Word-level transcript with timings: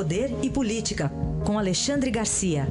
Poder 0.00 0.30
e 0.42 0.48
Política, 0.48 1.10
com 1.46 1.58
Alexandre 1.58 2.10
Garcia. 2.10 2.64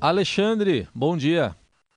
Alexandre, 0.00 0.88
bom 0.92 1.16
dia. 1.16 1.54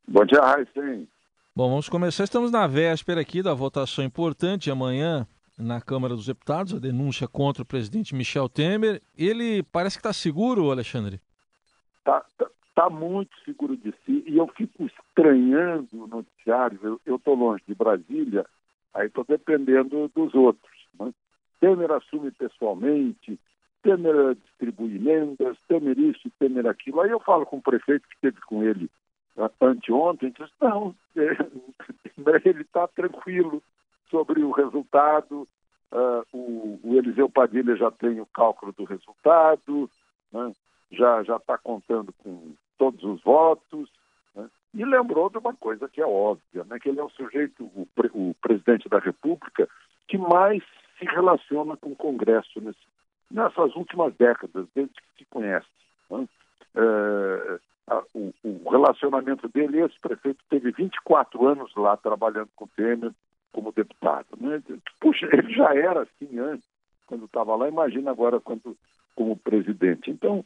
Bom 0.07 0.23
dia, 0.25 0.41
Raíssen. 0.41 1.07
Bom, 1.55 1.69
vamos 1.69 1.89
começar. 1.89 2.23
Estamos 2.23 2.51
na 2.51 2.67
véspera 2.67 3.19
aqui 3.19 3.41
da 3.41 3.55
votação 3.55 4.05
importante 4.05 4.69
amanhã 4.69 5.27
na 5.57 5.81
Câmara 5.81 6.13
dos 6.15 6.27
Deputados, 6.27 6.75
a 6.75 6.79
denúncia 6.79 7.27
contra 7.27 7.63
o 7.63 7.65
presidente 7.65 8.13
Michel 8.13 8.47
Temer. 8.47 9.01
Ele 9.17 9.63
parece 9.63 9.97
que 9.97 10.01
está 10.01 10.13
seguro, 10.13 10.69
Alexandre? 10.69 11.19
Está 11.97 12.23
tá, 12.37 12.45
tá 12.73 12.89
muito 12.89 13.31
seguro 13.43 13.75
de 13.75 13.93
si 14.05 14.23
e 14.25 14.37
eu 14.37 14.47
fico 14.47 14.85
estranhando 14.85 15.87
o 15.93 16.07
noticiário. 16.07 16.99
Eu 17.05 17.15
estou 17.15 17.35
longe 17.35 17.63
de 17.67 17.75
Brasília, 17.75 18.45
aí 18.93 19.07
estou 19.07 19.25
dependendo 19.27 20.09
dos 20.15 20.33
outros. 20.33 20.71
Né? 20.99 21.13
Temer 21.59 21.91
assume 21.91 22.31
pessoalmente, 22.31 23.39
Temer 23.83 24.35
distribui 24.35 24.95
emendas, 24.95 25.57
Temer 25.67 25.97
isso, 25.99 26.29
Temer 26.39 26.67
aquilo. 26.67 27.01
Aí 27.01 27.09
eu 27.09 27.19
falo 27.19 27.45
com 27.45 27.57
o 27.57 27.61
prefeito 27.61 28.07
que 28.07 28.15
esteve 28.15 28.41
com 28.41 28.63
ele 28.63 28.89
anteontem, 29.61 30.33
diz, 30.37 30.49
não, 30.59 30.93
ele 31.15 32.61
está 32.61 32.87
tranquilo 32.89 33.63
sobre 34.09 34.43
o 34.43 34.51
resultado, 34.51 35.47
uh, 35.91 36.25
o, 36.33 36.79
o, 36.83 36.97
Eliseu 36.97 37.29
Padilha 37.29 37.75
já 37.75 37.89
tem 37.89 38.19
o 38.19 38.25
cálculo 38.25 38.73
do 38.73 38.83
resultado, 38.83 39.89
né? 40.31 40.53
já 40.91 41.21
está 41.21 41.57
contando 41.57 42.13
com 42.17 42.53
todos 42.81 43.03
os 43.03 43.21
votos, 43.21 43.87
né? 44.35 44.49
e 44.73 44.83
lembrou 44.83 45.29
de 45.29 45.37
uma 45.37 45.53
coisa 45.53 45.87
que 45.87 46.01
é 46.01 46.05
óbvia, 46.05 46.63
né? 46.63 46.79
que 46.79 46.89
ele 46.89 46.99
é 46.99 47.03
o 47.03 47.11
sujeito, 47.11 47.63
o, 47.63 47.87
o 48.15 48.33
presidente 48.41 48.89
da 48.89 48.97
República, 48.97 49.69
que 50.07 50.17
mais 50.17 50.63
se 50.97 51.05
relaciona 51.05 51.77
com 51.77 51.91
o 51.91 51.95
Congresso 51.95 52.59
nesse, 52.59 52.79
nessas 53.29 53.75
últimas 53.75 54.15
décadas, 54.15 54.65
desde 54.73 54.95
que 54.95 55.19
se 55.19 55.25
conhece. 55.25 55.67
Né? 56.09 56.27
É, 56.73 57.59
a, 57.87 58.03
o, 58.15 58.33
o, 58.43 58.69
relacionamento 58.71 59.47
dele, 59.49 59.81
esse 59.81 59.99
prefeito 59.99 60.43
teve 60.49 60.71
24 60.71 61.45
anos 61.45 61.71
lá 61.75 61.95
trabalhando 61.97 62.49
com 62.55 62.65
o 62.65 62.69
Temer 62.75 63.11
como 63.51 63.71
deputado. 63.71 64.25
Né? 64.39 64.59
Puxa, 64.99 65.29
ele 65.31 65.53
já 65.53 65.75
era 65.75 66.01
assim 66.01 66.39
antes, 66.39 66.67
quando 67.05 67.25
estava 67.25 67.55
lá, 67.55 67.67
imagina 67.67 68.09
agora 68.09 68.39
quando, 68.39 68.75
como 69.13 69.37
presidente. 69.37 70.09
Então, 70.09 70.43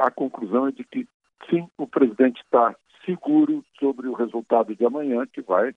a 0.00 0.10
conclusão 0.10 0.66
é 0.66 0.72
de 0.72 0.84
que, 0.84 1.06
sim, 1.48 1.68
o 1.76 1.86
presidente 1.86 2.40
está 2.42 2.74
seguro 3.04 3.64
sobre 3.78 4.08
o 4.08 4.14
resultado 4.14 4.74
de 4.74 4.84
amanhã, 4.84 5.26
que 5.26 5.40
vai, 5.40 5.74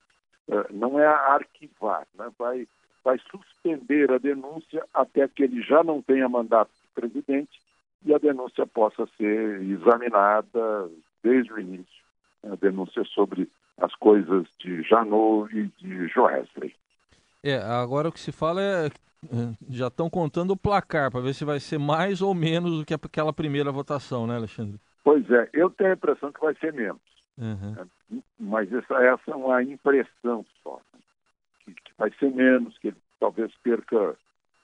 é, 0.48 0.66
não 0.72 0.98
é 0.98 1.06
arquivar, 1.06 2.06
né? 2.18 2.30
vai, 2.38 2.66
vai 3.04 3.18
suspender 3.30 4.10
a 4.10 4.18
denúncia 4.18 4.84
até 4.92 5.26
que 5.28 5.44
ele 5.44 5.62
já 5.62 5.82
não 5.82 6.02
tenha 6.02 6.28
mandato 6.28 6.70
de 6.70 6.88
presidente 7.00 7.60
e 8.04 8.12
a 8.12 8.18
denúncia 8.18 8.66
possa 8.66 9.06
ser 9.16 9.62
examinada 9.62 10.90
desde 11.22 11.52
o 11.52 11.58
início. 11.58 12.00
A 12.44 12.56
denúncia 12.56 13.04
sobre 13.04 13.48
as 13.78 13.94
coisas 13.94 14.46
de 14.58 14.82
Janot 14.82 15.54
e 15.54 15.68
de 15.78 16.08
Joesley. 16.08 16.74
É, 17.42 17.56
agora 17.56 18.08
o 18.08 18.12
que 18.12 18.20
se 18.20 18.32
fala 18.32 18.60
é, 18.62 18.86
é 18.86 18.90
já 19.68 19.88
estão 19.88 20.10
contando 20.10 20.52
o 20.52 20.56
placar 20.56 21.10
para 21.10 21.20
ver 21.20 21.34
se 21.34 21.44
vai 21.44 21.60
ser 21.60 21.78
mais 21.78 22.20
ou 22.20 22.34
menos 22.34 22.78
do 22.78 22.84
que 22.84 22.94
aquela 22.94 23.32
primeira 23.32 23.70
votação, 23.70 24.26
né, 24.26 24.36
Alexandre? 24.36 24.78
Pois 25.02 25.28
é, 25.30 25.48
eu 25.52 25.70
tenho 25.70 25.90
a 25.90 25.94
impressão 25.94 26.32
que 26.32 26.40
vai 26.40 26.54
ser 26.56 26.72
menos. 26.72 27.00
Uhum. 27.38 28.22
Mas 28.38 28.72
essa, 28.72 28.94
essa, 29.02 29.30
é 29.30 29.34
uma 29.34 29.62
impressão 29.62 30.44
só. 30.62 30.80
Né? 30.92 31.00
Que, 31.64 31.74
que, 31.74 31.92
vai 31.96 32.10
ser 32.18 32.30
menos, 32.30 32.76
que 32.78 32.88
ele 32.88 32.96
talvez 33.18 33.52
perca, 33.62 34.16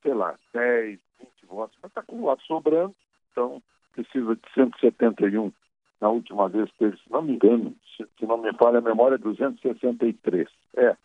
sei 0.03 0.15
lá, 0.15 0.35
10, 0.53 0.99
20 1.19 1.31
votos, 1.47 1.79
mas 1.83 1.91
está 1.91 2.03
com 2.03 2.21
voto 2.21 2.43
sobrando, 2.43 2.95
então 3.33 3.63
precisa 3.95 4.35
de 4.35 4.43
171 4.55 5.53
na 6.01 6.09
última 6.09 6.49
vez 6.49 6.71
teve, 6.79 6.97
se 6.99 7.11
não 7.11 7.23
me 7.23 7.33
engano, 7.33 7.75
se, 7.97 8.07
se 8.19 8.27
não 8.27 8.39
me 8.39 8.53
falha 8.55 8.79
a 8.79 8.83
memória, 8.83 9.19
263. 9.19 10.49
É, 10.77 10.97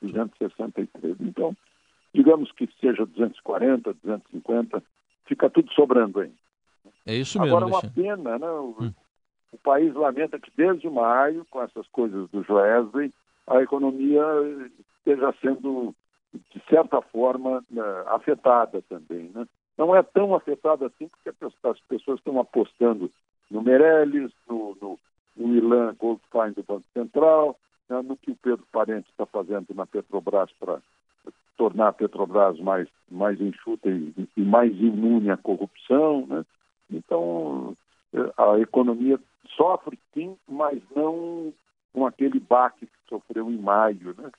263. 0.00 1.16
Então, 1.20 1.54
digamos 2.14 2.50
que 2.52 2.68
seja 2.80 3.04
240, 3.04 3.92
250, 4.02 4.82
fica 5.26 5.50
tudo 5.50 5.70
sobrando 5.72 6.20
aí. 6.20 6.32
É 7.10 7.16
isso 7.16 7.40
mesmo. 7.40 7.56
Agora, 7.56 7.66
uma 7.66 7.90
pena, 7.90 8.38
né? 8.38 8.48
O, 8.48 8.76
hum. 8.80 8.92
o, 9.50 9.58
país 9.58 9.92
lamenta 9.94 10.38
que 10.38 10.50
desde 10.56 10.88
maio, 10.88 11.44
com 11.50 11.60
essas 11.60 11.86
coisas 11.88 12.30
do 12.30 12.44
Joesley, 12.44 13.12
a 13.48 13.60
economia 13.60 14.22
esteja 14.98 15.34
sendo, 15.40 15.92
de 16.32 16.62
certa 16.68 17.02
forma, 17.02 17.64
né, 17.68 17.82
afetada 18.06 18.80
também, 18.88 19.28
né? 19.34 19.44
Não 19.76 19.96
é 19.96 20.02
tão 20.02 20.34
afetada 20.34 20.86
assim, 20.86 21.08
porque 21.08 21.30
as 21.30 21.80
pessoas 21.80 22.18
estão 22.18 22.38
apostando 22.38 23.10
no 23.50 23.62
Meirelles, 23.62 24.30
no, 24.48 24.76
no, 24.80 24.98
no 25.36 25.56
Ilan 25.56 25.96
Goldfein 25.98 26.52
do 26.52 26.62
Banco 26.62 26.86
Central, 26.92 27.58
né, 27.88 28.00
no 28.02 28.16
que 28.16 28.30
o 28.30 28.36
Pedro 28.36 28.64
Parente 28.70 29.10
está 29.10 29.26
fazendo 29.26 29.66
na 29.74 29.86
Petrobras 29.86 30.50
para 30.60 30.78
tornar 31.56 31.88
a 31.88 31.92
Petrobras 31.92 32.58
mais, 32.60 32.88
mais 33.10 33.40
enxuta 33.40 33.88
e, 33.88 34.28
e 34.36 34.42
mais 34.42 34.72
imune 34.78 35.30
à 35.30 35.36
corrupção. 35.36 36.26
Né? 36.26 36.44
Então, 36.90 37.76
eh, 38.12 38.32
a 38.36 38.58
economia 38.58 39.18
sofre 39.56 39.98
sim, 40.14 40.36
mas 40.48 40.80
não 40.94 41.52
com 41.92 42.06
aquele 42.06 42.38
baque 42.38 42.86
que 42.86 43.08
sofreu 43.08 43.50
em 43.50 43.58
maio. 43.58 44.14
Né? 44.16 44.30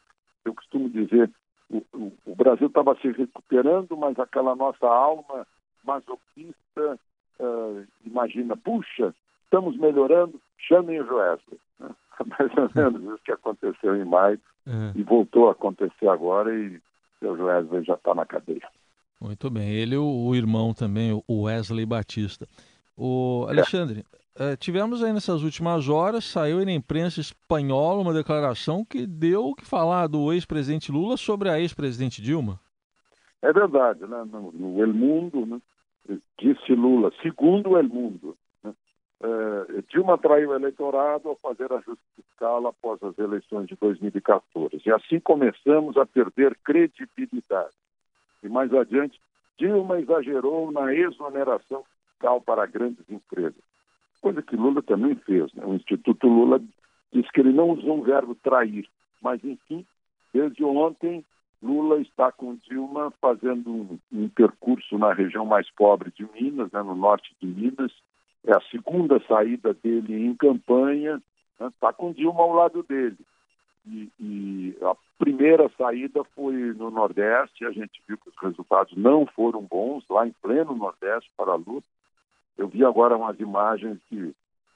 Eu 0.46 0.54
costumo 0.54 0.90
dizer, 0.90 1.30
o, 1.70 1.78
o, 1.94 2.14
o 2.26 2.36
Brasil 2.36 2.68
estava 2.68 2.96
se 2.96 3.10
recuperando, 3.12 3.96
mas 3.98 4.18
aquela 4.20 4.56
nossa 4.56 4.88
alma 4.88 5.46
masoquista 5.84 7.00
uh, 7.40 7.88
imagina, 8.06 8.56
puxa, 8.56 9.14
estamos 9.44 9.78
melhorando, 9.78 10.40
chamem 10.58 11.02
o 11.02 11.06
Joesley. 11.06 11.60
Né? 11.80 11.90
Mais 12.26 12.52
ou 12.58 12.70
menos 12.74 13.14
isso 13.14 13.24
que 13.24 13.32
aconteceu 13.32 13.96
em 13.96 14.06
maio 14.06 14.40
uhum. 14.66 14.92
e 14.96 15.04
voltou 15.04 15.50
a 15.50 15.54
acontecer 15.54 16.08
agora 16.08 16.54
e 16.54 16.80
o 17.22 17.36
Joesley 17.36 17.84
já 17.84 17.96
está 17.96 18.14
na 18.16 18.26
cadeia. 18.26 18.68
Muito 19.22 19.52
bem. 19.52 19.70
Ele 19.70 19.94
e 19.94 19.98
o, 19.98 20.34
irmão 20.34 20.74
também, 20.74 21.14
o 21.28 21.44
Wesley 21.44 21.86
Batista. 21.86 22.48
O 22.98 23.46
Alexandre, 23.48 24.04
é. 24.36 24.56
tivemos 24.56 25.04
aí 25.04 25.14
nessas 25.14 25.44
últimas 25.44 25.88
horas, 25.88 26.26
saiu 26.26 26.58
aí 26.58 26.66
na 26.66 26.72
imprensa 26.72 27.22
espanhola 27.22 28.02
uma 28.02 28.14
declaração 28.14 28.84
que 28.84 29.06
deu 29.06 29.46
o 29.46 29.56
que 29.56 29.64
falar 29.64 30.08
do 30.08 30.34
ex-presidente 30.34 30.92
Lula 30.92 31.18
sobre 31.18 31.50
a 31.50 31.60
ex-presidente 31.60 32.22
Dilma. 32.22 32.60
É 33.44 33.54
verdade, 33.54 34.02
né? 34.08 34.24
No, 34.32 34.52
no 34.52 34.82
El 34.82 34.94
Mundo, 34.94 35.46
né? 35.46 35.62
disse 36.40 36.74
Lula, 36.74 37.12
segundo 37.22 37.78
El 37.78 37.88
Mundo, 37.88 38.36
né? 38.64 38.74
é, 39.24 39.82
Dilma 39.90 40.18
traiu 40.18 40.50
o 40.50 40.56
eleitorado 40.56 41.30
ao 41.30 41.36
fazer 41.36 41.72
ajuste 41.72 42.04
fiscal 42.16 42.66
após 42.66 43.02
as 43.04 43.18
eleições 43.20 43.68
de 43.68 43.76
2014. 43.76 44.82
E 44.84 44.92
assim 44.92 45.20
começamos 45.20 45.96
a 45.98 46.06
perder 46.06 46.58
credibilidade. 46.64 47.76
E 48.44 48.50
mais 48.50 48.74
adiante, 48.74 49.20
Dilma 49.58 50.00
exagerou 50.00 50.72
na 50.72 50.94
exoneração 50.94 51.84
fiscal 52.08 52.42
para 52.42 52.66
grandes 52.66 53.08
empresas, 53.10 53.62
coisa 54.22 54.42
que 54.42 54.56
Lula 54.56 54.82
também 54.82 55.16
fez. 55.16 55.54
Né? 55.54 55.66
O 55.66 55.76
Instituto 55.76 56.28
Lula 56.28 56.62
disse 57.12 57.32
que 57.32 57.42
ele 57.42 57.54
não 57.54 57.72
usou 57.72 58.00
o 58.00 58.04
verbo 58.04 58.36
trair, 58.36 58.88
mas, 59.22 59.44
enfim, 59.44 59.86
desde 60.34 60.64
ontem 60.64 61.24
Lula 61.62 62.02
está 62.02 62.32
com 62.32 62.56
Dilma 62.56 63.12
fazendo 63.22 63.70
um, 63.70 64.00
um, 64.12 64.30
percurso 64.30 64.98
na 64.98 65.14
região 65.14 65.46
mais 65.46 65.70
pobre 65.72 66.12
de 66.12 66.28
Minas, 66.34 66.72
né, 66.72 66.82
no 66.82 66.96
norte 66.96 67.36
de 67.40 67.48
Minas. 67.48 67.92
É 68.44 68.56
a 68.56 68.62
segunda 68.72 69.22
saída 69.28 69.74
dele 69.74 70.26
em 70.26 70.34
campanha, 70.34 71.22
né, 71.60 71.68
está 71.68 71.94
com 71.94 72.12
Dilma 72.12 72.42
ao 72.42 72.54
lado 72.54 72.82
dele. 72.84 73.18
E, 73.86 74.10
e, 74.20 74.71
primeira 75.22 75.70
saída 75.78 76.24
foi 76.36 76.74
no 76.74 76.90
Nordeste, 76.90 77.64
a 77.64 77.72
gente 77.72 78.02
viu 78.08 78.18
que 78.18 78.30
os 78.30 78.36
resultados 78.42 78.98
não 78.98 79.28
foram 79.28 79.62
bons, 79.62 80.04
lá 80.10 80.26
em 80.26 80.32
pleno 80.42 80.76
Nordeste 80.76 81.30
para 81.38 81.54
Lula. 81.54 81.84
Eu 82.58 82.68
vi 82.68 82.84
agora 82.84 83.16
umas 83.16 83.40
imagens 83.40 84.00
de, 84.10 84.34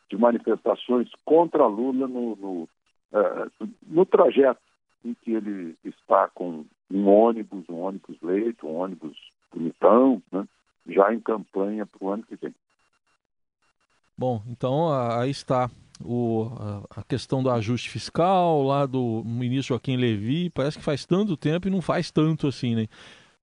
de 0.07 0.15
manifestações 0.15 1.09
contra 1.25 1.65
Lula 1.65 2.07
no, 2.07 2.36
no, 2.36 2.63
uh, 3.12 3.69
no 3.88 4.06
trajeto 4.06 4.62
em 5.03 5.15
que 5.15 5.31
ele 5.31 5.75
está 5.83 6.30
com 6.30 6.63
um 6.91 7.07
ônibus, 7.07 7.68
um 7.68 7.80
ônibus 7.80 8.15
leito, 8.21 8.68
um 8.68 8.75
ônibus 8.75 9.18
bonitão, 9.51 10.21
né? 10.31 10.48
já 10.86 11.12
em 11.12 11.19
campanha 11.19 11.88
para 11.88 12.06
o 12.06 12.12
ano 12.12 12.21
que 12.21 12.36
vem. 12.36 12.53
Bom, 14.15 14.44
então 14.48 14.94
aí 14.94 15.31
está 15.31 15.71
o, 16.03 16.50
a, 16.95 17.03
questão 17.03 17.42
do 17.42 17.50
ajuste 17.50 17.89
fiscal 17.89 18.63
lá 18.63 18.86
do 18.86 19.24
ministro 19.25 19.75
Joaquim 19.75 19.97
Levi. 19.97 20.50
Parece 20.50 20.77
que 20.77 20.83
faz 20.83 21.06
tanto 21.06 21.38
tempo 21.38 21.68
e 21.68 21.71
não 21.71 21.81
faz 21.81 22.12
tanto 22.12 22.47
assim, 22.47 22.75
né? 22.75 22.88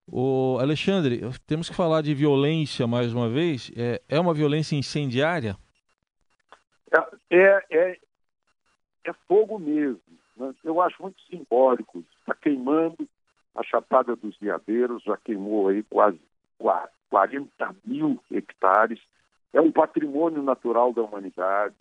O 0.07 0.59
Alexandre, 0.61 1.21
temos 1.47 1.71
que 1.71 1.77
falar 1.77 2.03
de 2.03 2.13
violência 2.15 2.87
mais 2.87 3.15
uma 3.15 3.29
vez. 3.29 3.71
É, 3.77 4.03
é 4.09 4.21
uma 4.21 4.35
violência 4.35 4.77
incendiária? 4.77 5.57
É, 6.91 7.37
é, 7.37 7.65
é, 7.71 7.99
é 9.05 9.13
fogo 9.29 9.59
mesmo. 9.59 10.01
Né? 10.37 10.53
Eu 10.65 10.81
acho 10.81 11.01
muito 11.01 11.21
simbólico. 11.23 12.05
Está 12.21 12.35
queimando 12.35 13.09
a 13.55 13.63
Chapada 13.63 14.17
dos 14.17 14.37
Veadeiros, 14.39 15.03
já 15.03 15.17
queimou 15.17 15.69
aí 15.69 15.83
quase 15.85 16.19
40 17.11 17.75
mil 17.85 18.19
hectares. 18.31 19.01
É 19.53 19.61
um 19.61 19.71
patrimônio 19.71 20.43
natural 20.43 20.93
da 20.93 21.03
humanidade. 21.03 21.77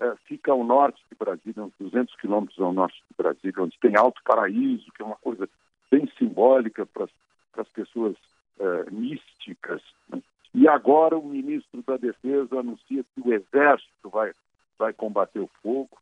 É, 0.00 0.16
fica 0.24 0.50
ao 0.50 0.64
norte 0.64 0.98
de 1.10 1.16
Brasília, 1.16 1.62
uns 1.62 1.74
200 1.78 2.16
quilômetros 2.16 2.58
ao 2.58 2.72
norte 2.72 2.96
de 3.10 3.16
Brasília, 3.16 3.62
onde 3.62 3.78
tem 3.78 3.96
Alto 3.96 4.20
Paraíso, 4.24 4.90
que 4.92 5.02
é 5.02 5.04
uma 5.04 5.16
coisa 5.16 5.46
bem 5.90 6.10
simbólica 6.18 6.86
para 6.86 7.06
as 7.58 7.68
pessoas 7.68 8.16
é, 8.58 8.90
místicas. 8.90 9.82
Né? 10.08 10.22
E 10.54 10.66
agora 10.66 11.18
o 11.18 11.26
ministro 11.26 11.82
da 11.82 11.98
Defesa 11.98 12.60
anuncia 12.60 13.04
que 13.14 13.20
o 13.20 13.32
Exército 13.32 14.08
vai, 14.10 14.32
vai 14.78 14.92
combater 14.94 15.40
o 15.40 15.50
fogo. 15.62 15.98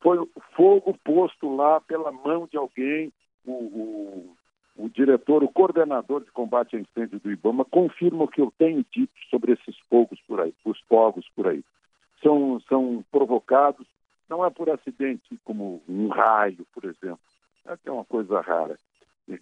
Foi 0.00 0.26
fogo 0.56 0.98
posto 1.04 1.54
lá 1.54 1.80
pela 1.82 2.10
mão 2.10 2.46
de 2.50 2.56
alguém, 2.56 3.12
o, 3.44 3.52
o, 3.52 4.36
o 4.76 4.88
diretor, 4.88 5.44
o 5.44 5.52
coordenador 5.52 6.24
de 6.24 6.30
combate 6.30 6.76
a 6.76 6.80
incêndio 6.80 7.20
do 7.20 7.30
IBAMA, 7.30 7.64
confirma 7.66 8.24
o 8.24 8.28
que 8.28 8.40
eu 8.40 8.52
tenho 8.58 8.84
dito 8.90 9.12
sobre 9.30 9.52
esses 9.52 9.78
fogos 9.90 10.20
por 10.26 10.40
aí, 10.40 10.54
os 10.64 10.80
fogos 10.88 11.28
por 11.36 11.46
aí. 11.46 11.62
São, 12.24 12.58
são 12.68 13.04
provocados, 13.12 13.86
não 14.28 14.42
é 14.42 14.48
por 14.48 14.70
acidente 14.70 15.38
como 15.44 15.82
um 15.86 16.08
raio, 16.08 16.66
por 16.72 16.84
exemplo, 16.86 17.20
é 17.84 17.90
uma 17.90 18.04
coisa 18.04 18.40
rara. 18.40 18.78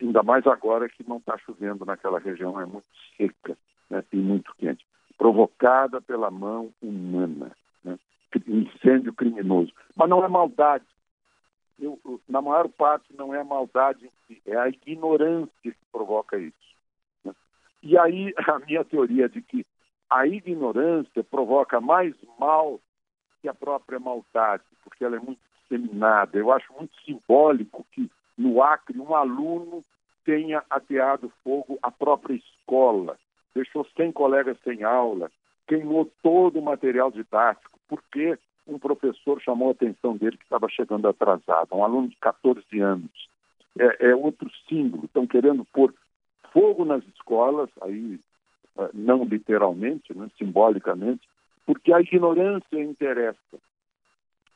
Ainda 0.00 0.22
mais 0.22 0.46
agora 0.46 0.88
que 0.88 1.08
não 1.08 1.18
está 1.18 1.38
chovendo 1.38 1.84
naquela 1.84 2.18
região, 2.18 2.60
é 2.60 2.66
muito 2.66 2.86
seca 3.16 3.56
né, 3.88 4.04
e 4.12 4.16
muito 4.16 4.52
quente. 4.56 4.84
Provocada 5.16 6.00
pela 6.00 6.30
mão 6.30 6.72
humana. 6.82 7.52
Né, 7.84 7.98
incêndio 8.46 9.12
criminoso. 9.12 9.72
Mas 9.96 10.08
não 10.08 10.24
é 10.24 10.28
maldade. 10.28 10.84
Eu, 11.78 11.98
na 12.28 12.40
maior 12.40 12.68
parte 12.68 13.14
não 13.16 13.34
é 13.34 13.42
maldade, 13.42 14.10
é 14.46 14.56
a 14.56 14.68
ignorância 14.68 15.52
que 15.62 15.74
provoca 15.90 16.38
isso. 16.38 16.54
Né? 17.24 17.32
E 17.82 17.98
aí 17.98 18.32
a 18.48 18.58
minha 18.60 18.84
teoria 18.84 19.28
de 19.28 19.40
que 19.40 19.66
a 20.12 20.26
ignorância 20.26 21.24
provoca 21.24 21.80
mais 21.80 22.14
mal 22.38 22.78
que 23.40 23.48
a 23.48 23.54
própria 23.54 23.98
maldade, 23.98 24.62
porque 24.84 25.04
ela 25.04 25.16
é 25.16 25.20
muito 25.20 25.40
disseminada. 25.62 26.36
Eu 26.36 26.52
acho 26.52 26.72
muito 26.74 26.94
simbólico 27.02 27.86
que 27.92 28.10
no 28.36 28.62
Acre 28.62 28.98
um 29.00 29.14
aluno 29.14 29.82
tenha 30.24 30.62
ateado 30.68 31.32
fogo 31.42 31.78
à 31.82 31.90
própria 31.90 32.34
escola, 32.34 33.18
deixou 33.54 33.86
100 33.96 34.12
colegas 34.12 34.58
sem 34.62 34.84
aula, 34.84 35.30
queimou 35.66 36.10
todo 36.22 36.58
o 36.58 36.62
material 36.62 37.10
didático, 37.10 37.78
porque 37.88 38.38
um 38.66 38.78
professor 38.78 39.40
chamou 39.40 39.68
a 39.68 39.72
atenção 39.72 40.16
dele 40.16 40.36
que 40.36 40.44
estava 40.44 40.68
chegando 40.68 41.08
atrasado, 41.08 41.74
um 41.74 41.84
aluno 41.84 42.08
de 42.08 42.16
14 42.16 42.80
anos. 42.80 43.28
É, 43.78 44.10
é 44.10 44.14
outro 44.14 44.50
símbolo, 44.68 45.06
estão 45.06 45.26
querendo 45.26 45.64
pôr 45.72 45.92
fogo 46.52 46.84
nas 46.84 47.02
escolas, 47.06 47.70
aí 47.80 48.20
não 48.92 49.24
literalmente, 49.24 50.16
né, 50.16 50.28
simbolicamente, 50.38 51.28
porque 51.66 51.92
a 51.92 52.00
ignorância 52.00 52.82
interessa. 52.82 53.58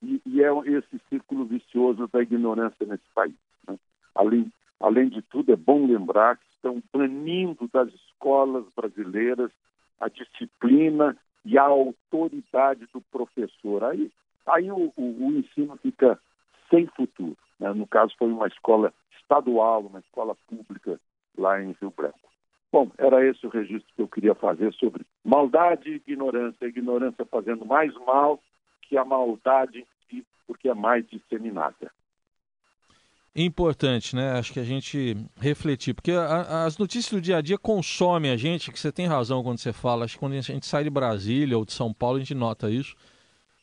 E, 0.02 0.20
e, 0.26 0.42
é 0.42 0.50
esse 0.66 1.00
círculo 1.08 1.44
vicioso 1.44 2.08
da 2.08 2.22
ignorância 2.22 2.86
nesse 2.86 3.04
país. 3.14 3.34
Né? 3.66 3.78
Além, 4.14 4.52
além 4.80 5.08
de 5.08 5.22
tudo, 5.22 5.52
é 5.52 5.56
bom 5.56 5.86
lembrar 5.86 6.36
que 6.36 6.46
estão 6.54 6.82
banindo 6.92 7.68
das 7.72 7.88
escolas 7.92 8.64
brasileiras 8.74 9.50
a 9.98 10.08
disciplina 10.08 11.16
e 11.44 11.56
a 11.56 11.62
autoridade 11.62 12.86
do 12.92 13.00
professor. 13.00 13.84
Aí, 13.84 14.10
aí 14.46 14.70
o, 14.70 14.92
o, 14.96 15.26
o 15.26 15.32
ensino 15.32 15.76
fica 15.78 16.18
sem 16.68 16.86
futuro. 16.88 17.36
Né? 17.58 17.72
No 17.72 17.86
caso, 17.86 18.14
foi 18.18 18.28
uma 18.30 18.48
escola 18.48 18.92
estadual, 19.18 19.82
uma 19.82 20.00
escola 20.00 20.36
pública 20.46 21.00
lá 21.38 21.62
em 21.62 21.74
Rio 21.80 21.92
Branco. 21.96 22.18
Bom, 22.72 22.90
era 22.98 23.24
esse 23.24 23.46
o 23.46 23.50
registro 23.50 23.92
que 23.94 24.02
eu 24.02 24.08
queria 24.08 24.34
fazer 24.34 24.72
sobre 24.74 25.04
maldade 25.24 25.90
e 25.90 25.96
ignorância. 25.96 26.66
A 26.66 26.68
ignorância 26.68 27.24
fazendo 27.24 27.64
mais 27.64 27.94
mal 28.04 28.40
que 28.82 28.96
a 28.96 29.04
maldade 29.04 29.78
em 29.78 29.86
si, 30.08 30.26
porque 30.46 30.68
é 30.68 30.74
mais 30.74 31.06
disseminada 31.08 31.90
importante, 33.44 34.16
né? 34.16 34.32
Acho 34.32 34.52
que 34.52 34.60
a 34.60 34.64
gente 34.64 35.16
refletir, 35.38 35.94
porque 35.94 36.12
a, 36.12 36.64
as 36.64 36.78
notícias 36.78 37.12
do 37.12 37.20
dia 37.20 37.36
a 37.36 37.40
dia 37.40 37.58
consomem 37.58 38.30
a 38.30 38.36
gente, 38.36 38.72
que 38.72 38.80
você 38.80 38.90
tem 38.90 39.06
razão 39.06 39.42
quando 39.42 39.58
você 39.58 39.72
fala, 39.72 40.04
acho 40.04 40.14
que 40.14 40.20
quando 40.20 40.32
a 40.32 40.40
gente 40.40 40.66
sai 40.66 40.84
de 40.84 40.90
Brasília 40.90 41.58
ou 41.58 41.64
de 41.64 41.72
São 41.72 41.92
Paulo, 41.92 42.16
a 42.16 42.20
gente 42.20 42.34
nota 42.34 42.70
isso. 42.70 42.96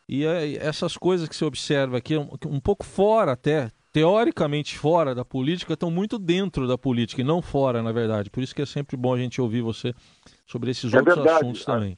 E 0.07 0.25
é, 0.25 0.55
essas 0.57 0.95
coisas 0.95 1.27
que 1.27 1.35
você 1.35 1.45
observa 1.45 1.97
aqui, 1.97 2.15
um, 2.15 2.29
um 2.47 2.59
pouco 2.59 2.85
fora 2.85 3.31
até, 3.31 3.71
teoricamente 3.93 4.77
fora 4.77 5.13
da 5.13 5.23
política, 5.23 5.73
estão 5.73 5.91
muito 5.91 6.17
dentro 6.17 6.67
da 6.67 6.77
política 6.77 7.21
e 7.21 7.23
não 7.23 7.41
fora, 7.41 7.83
na 7.83 7.91
verdade. 7.91 8.29
Por 8.29 8.41
isso 8.41 8.53
que 8.53 8.63
é 8.63 8.65
sempre 8.65 8.97
bom 8.97 9.13
a 9.13 9.17
gente 9.17 9.39
ouvir 9.39 9.61
você 9.61 9.93
sobre 10.45 10.71
esses 10.71 10.91
é 10.91 10.97
outros 10.97 11.15
verdade. 11.15 11.37
assuntos 11.37 11.63
também. 11.63 11.97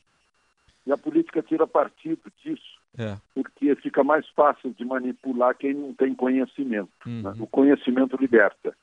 E 0.86 0.92
a 0.92 0.98
política 0.98 1.42
tira 1.42 1.66
partido 1.66 2.22
disso 2.44 2.76
é. 2.98 3.18
porque 3.34 3.76
fica 3.76 4.04
mais 4.04 4.28
fácil 4.30 4.74
de 4.74 4.86
manipular 4.86 5.56
quem 5.56 5.74
não 5.74 5.94
tem 5.94 6.14
conhecimento. 6.14 6.92
Né? 7.06 7.12
Uhum. 7.12 7.22
Né? 7.22 7.34
O 7.40 7.48
conhecimento 7.48 8.18
liberta. 8.18 8.76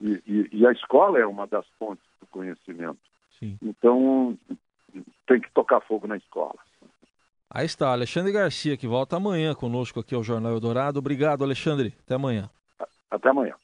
E, 0.00 0.22
e, 0.26 0.48
e, 0.52 0.66
a 0.66 0.72
escola 0.72 1.18
é 1.18 1.26
uma 1.26 1.46
das 1.46 1.66
fontes 1.78 2.04
do 2.20 2.26
conhecimento. 2.26 2.98
Sim. 3.38 3.58
Então, 3.62 4.36
tem 5.26 5.40
que 5.40 5.50
tocar 5.52 5.80
fogo 5.80 6.06
na 6.06 6.18
escola. 6.18 6.58
Aí 7.56 7.64
está, 7.64 7.90
Alexandre 7.90 8.30
Garcia, 8.32 8.76
que 8.76 8.86
volta 8.86 9.16
amanhã 9.16 9.54
conosco 9.54 9.98
aqui 9.98 10.14
ao 10.14 10.22
Jornal 10.22 10.52
Eldorado. 10.52 10.98
Obrigado, 10.98 11.42
Alexandre. 11.42 11.94
Até 12.04 12.14
amanhã. 12.14 12.50
Até 13.10 13.30
amanhã. 13.30 13.54